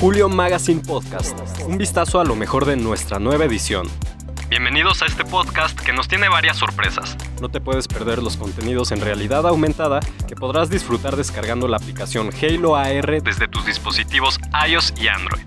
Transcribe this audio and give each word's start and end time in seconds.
Julio 0.00 0.30
Magazine 0.30 0.80
Podcast, 0.80 1.38
un 1.66 1.76
vistazo 1.76 2.20
a 2.20 2.24
lo 2.24 2.34
mejor 2.34 2.64
de 2.64 2.74
nuestra 2.74 3.18
nueva 3.18 3.44
edición. 3.44 3.86
Bienvenidos 4.48 5.02
a 5.02 5.04
este 5.04 5.26
podcast 5.26 5.78
que 5.78 5.92
nos 5.92 6.08
tiene 6.08 6.30
varias 6.30 6.56
sorpresas. 6.56 7.18
No 7.42 7.50
te 7.50 7.60
puedes 7.60 7.86
perder 7.86 8.22
los 8.22 8.38
contenidos 8.38 8.92
en 8.92 9.02
realidad 9.02 9.46
aumentada 9.46 10.00
que 10.26 10.36
podrás 10.36 10.70
disfrutar 10.70 11.16
descargando 11.16 11.68
la 11.68 11.76
aplicación 11.76 12.30
Halo 12.32 12.76
AR 12.76 13.22
desde 13.22 13.46
tus 13.46 13.66
dispositivos 13.66 14.40
iOS 14.66 14.94
y 14.98 15.08
Android. 15.08 15.44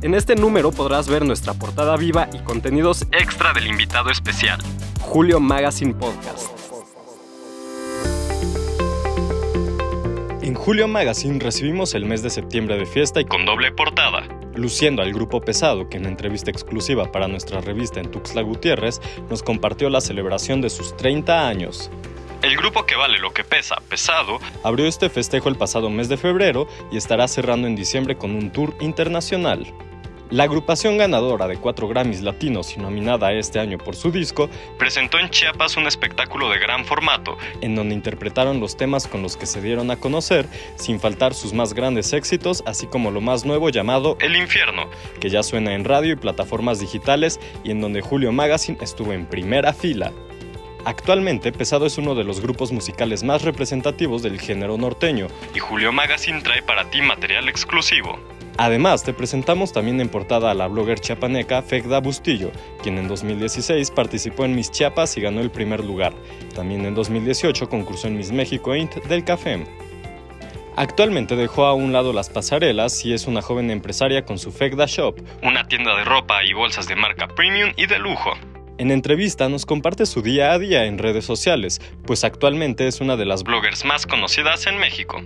En 0.00 0.14
este 0.14 0.34
número 0.34 0.72
podrás 0.72 1.06
ver 1.06 1.26
nuestra 1.26 1.52
portada 1.52 1.94
viva 1.98 2.26
y 2.32 2.38
contenidos 2.38 3.06
extra 3.12 3.52
del 3.52 3.66
invitado 3.66 4.08
especial, 4.08 4.62
Julio 5.02 5.40
Magazine 5.40 5.92
Podcast. 5.92 6.59
En 10.50 10.56
Julio 10.56 10.88
Magazine 10.88 11.38
recibimos 11.38 11.94
el 11.94 12.06
mes 12.06 12.24
de 12.24 12.28
septiembre 12.28 12.76
de 12.76 12.84
fiesta 12.84 13.20
y 13.20 13.24
con 13.24 13.44
doble 13.44 13.70
portada. 13.70 14.26
Luciendo 14.56 15.00
al 15.00 15.12
grupo 15.12 15.40
Pesado, 15.40 15.88
que 15.88 15.96
en 15.96 16.06
entrevista 16.06 16.50
exclusiva 16.50 17.12
para 17.12 17.28
nuestra 17.28 17.60
revista 17.60 18.00
en 18.00 18.10
Tuxtla 18.10 18.42
Gutiérrez 18.42 19.00
nos 19.30 19.44
compartió 19.44 19.88
la 19.90 20.00
celebración 20.00 20.60
de 20.60 20.68
sus 20.68 20.96
30 20.96 21.46
años. 21.46 21.88
El 22.42 22.56
grupo 22.56 22.84
que 22.84 22.96
vale 22.96 23.20
lo 23.20 23.32
que 23.32 23.44
pesa, 23.44 23.76
Pesado, 23.88 24.40
abrió 24.64 24.86
este 24.86 25.08
festejo 25.08 25.48
el 25.48 25.54
pasado 25.54 25.88
mes 25.88 26.08
de 26.08 26.16
febrero 26.16 26.66
y 26.90 26.96
estará 26.96 27.28
cerrando 27.28 27.68
en 27.68 27.76
diciembre 27.76 28.18
con 28.18 28.32
un 28.32 28.50
tour 28.50 28.74
internacional. 28.80 29.72
La 30.30 30.44
agrupación 30.44 30.96
ganadora 30.96 31.48
de 31.48 31.56
cuatro 31.56 31.88
Grammys 31.88 32.20
latinos 32.22 32.76
y 32.76 32.78
nominada 32.78 33.32
este 33.32 33.58
año 33.58 33.78
por 33.78 33.96
su 33.96 34.12
disco, 34.12 34.48
presentó 34.78 35.18
en 35.18 35.28
Chiapas 35.28 35.76
un 35.76 35.88
espectáculo 35.88 36.48
de 36.50 36.60
gran 36.60 36.84
formato, 36.84 37.36
en 37.62 37.74
donde 37.74 37.96
interpretaron 37.96 38.60
los 38.60 38.76
temas 38.76 39.08
con 39.08 39.22
los 39.22 39.36
que 39.36 39.46
se 39.46 39.60
dieron 39.60 39.90
a 39.90 39.96
conocer, 39.96 40.46
sin 40.76 41.00
faltar 41.00 41.34
sus 41.34 41.52
más 41.52 41.74
grandes 41.74 42.12
éxitos, 42.12 42.62
así 42.64 42.86
como 42.86 43.10
lo 43.10 43.20
más 43.20 43.44
nuevo 43.44 43.70
llamado 43.70 44.16
El 44.20 44.36
Infierno, 44.36 44.88
que 45.18 45.30
ya 45.30 45.42
suena 45.42 45.74
en 45.74 45.84
radio 45.84 46.12
y 46.12 46.16
plataformas 46.16 46.78
digitales 46.78 47.40
y 47.64 47.72
en 47.72 47.80
donde 47.80 48.00
Julio 48.00 48.30
Magazine 48.30 48.78
estuvo 48.80 49.12
en 49.12 49.26
primera 49.26 49.72
fila. 49.72 50.12
Actualmente, 50.84 51.50
Pesado 51.50 51.86
es 51.86 51.98
uno 51.98 52.14
de 52.14 52.22
los 52.22 52.40
grupos 52.40 52.70
musicales 52.70 53.24
más 53.24 53.42
representativos 53.42 54.22
del 54.22 54.40
género 54.40 54.78
norteño, 54.78 55.26
y 55.56 55.58
Julio 55.58 55.90
Magazine 55.90 56.40
trae 56.40 56.62
para 56.62 56.88
ti 56.88 57.02
material 57.02 57.48
exclusivo. 57.48 58.16
Además, 58.62 59.02
te 59.04 59.14
presentamos 59.14 59.72
también 59.72 60.02
en 60.02 60.10
portada 60.10 60.50
a 60.50 60.54
la 60.54 60.66
blogger 60.66 61.00
chiapaneca 61.00 61.62
Fegda 61.62 61.98
Bustillo, 61.98 62.52
quien 62.82 62.98
en 62.98 63.08
2016 63.08 63.90
participó 63.90 64.44
en 64.44 64.54
Miss 64.54 64.70
Chiapas 64.70 65.16
y 65.16 65.22
ganó 65.22 65.40
el 65.40 65.50
primer 65.50 65.82
lugar. 65.82 66.12
También 66.54 66.84
en 66.84 66.94
2018 66.94 67.70
concursó 67.70 68.08
en 68.08 68.18
Miss 68.18 68.32
México 68.32 68.76
Int 68.76 68.96
del 69.06 69.24
Café. 69.24 69.64
Actualmente 70.76 71.36
dejó 71.36 71.64
a 71.64 71.72
un 71.72 71.94
lado 71.94 72.12
las 72.12 72.28
pasarelas 72.28 73.02
y 73.06 73.14
es 73.14 73.26
una 73.26 73.40
joven 73.40 73.70
empresaria 73.70 74.26
con 74.26 74.38
su 74.38 74.52
Fegda 74.52 74.84
Shop, 74.84 75.18
una 75.42 75.66
tienda 75.66 75.96
de 75.96 76.04
ropa 76.04 76.44
y 76.44 76.52
bolsas 76.52 76.86
de 76.86 76.96
marca 76.96 77.28
premium 77.28 77.72
y 77.78 77.86
de 77.86 77.98
lujo. 77.98 78.34
En 78.76 78.90
entrevista 78.90 79.48
nos 79.48 79.64
comparte 79.64 80.04
su 80.04 80.20
día 80.20 80.52
a 80.52 80.58
día 80.58 80.84
en 80.84 80.98
redes 80.98 81.24
sociales, 81.24 81.80
pues 82.04 82.24
actualmente 82.24 82.86
es 82.86 83.00
una 83.00 83.16
de 83.16 83.24
las 83.24 83.42
bloggers 83.42 83.86
más 83.86 84.06
conocidas 84.06 84.66
en 84.66 84.76
México. 84.76 85.22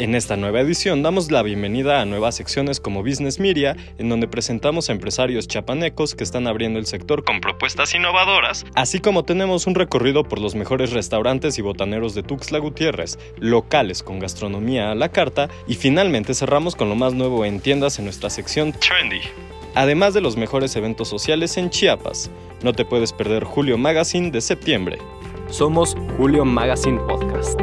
En 0.00 0.14
esta 0.14 0.38
nueva 0.38 0.60
edición 0.60 1.02
damos 1.02 1.30
la 1.30 1.42
bienvenida 1.42 2.00
a 2.00 2.06
nuevas 2.06 2.34
secciones 2.34 2.80
como 2.80 3.02
Business 3.02 3.38
Media, 3.38 3.76
en 3.98 4.08
donde 4.08 4.28
presentamos 4.28 4.88
a 4.88 4.92
empresarios 4.92 5.46
chapanecos 5.46 6.14
que 6.14 6.24
están 6.24 6.46
abriendo 6.46 6.78
el 6.78 6.86
sector 6.86 7.22
con 7.22 7.42
propuestas 7.42 7.94
innovadoras, 7.94 8.64
así 8.74 9.00
como 9.00 9.24
tenemos 9.24 9.66
un 9.66 9.74
recorrido 9.74 10.24
por 10.24 10.38
los 10.38 10.54
mejores 10.54 10.92
restaurantes 10.92 11.58
y 11.58 11.60
botaneros 11.60 12.14
de 12.14 12.22
Tuxtla 12.22 12.60
Gutiérrez, 12.60 13.18
locales 13.36 14.02
con 14.02 14.20
gastronomía 14.20 14.90
a 14.90 14.94
la 14.94 15.10
carta, 15.10 15.50
y 15.68 15.74
finalmente 15.74 16.32
cerramos 16.32 16.76
con 16.76 16.88
lo 16.88 16.94
más 16.94 17.12
nuevo 17.12 17.44
en 17.44 17.60
tiendas 17.60 17.98
en 17.98 18.06
nuestra 18.06 18.30
sección 18.30 18.72
Trendy. 18.72 19.20
Además 19.74 20.14
de 20.14 20.22
los 20.22 20.34
mejores 20.38 20.74
eventos 20.76 21.08
sociales 21.08 21.58
en 21.58 21.68
Chiapas, 21.68 22.30
no 22.62 22.72
te 22.72 22.86
puedes 22.86 23.12
perder 23.12 23.44
Julio 23.44 23.76
Magazine 23.76 24.30
de 24.30 24.40
septiembre. 24.40 24.96
Somos 25.50 25.94
Julio 26.16 26.46
Magazine 26.46 26.98
Podcast. 27.00 27.60